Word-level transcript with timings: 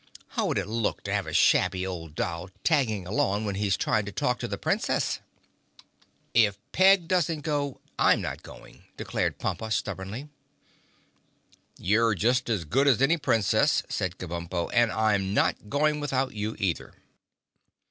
"How 0.29 0.47
would 0.47 0.57
it 0.57 0.65
look 0.67 1.03
to 1.03 1.13
have 1.13 1.27
a 1.27 1.31
shabby 1.31 1.85
old 1.85 2.15
doll 2.15 2.49
tagging 2.63 3.05
along 3.05 3.45
when 3.45 3.53
he's 3.53 3.77
trying 3.77 4.03
to 4.05 4.11
talk 4.11 4.39
to 4.39 4.47
the 4.47 4.57
Princess?" 4.57 5.19
"If 6.33 6.57
Peg 6.71 7.07
doesn't 7.07 7.41
go, 7.41 7.79
I'm 7.99 8.19
not 8.19 8.41
going," 8.41 8.81
declared 8.97 9.37
Pompa 9.37 9.69
stubbornly. 9.71 10.27
"You're 11.77 12.15
just 12.15 12.49
as 12.49 12.65
good 12.65 12.87
as 12.87 12.99
any 12.99 13.17
Princess," 13.17 13.83
said 13.89 14.17
Kabumpo, 14.17 14.71
"and 14.73 14.91
I'm 14.91 15.35
not 15.35 15.69
going 15.69 15.99
without 15.99 16.33
you, 16.33 16.55
either." 16.57 16.93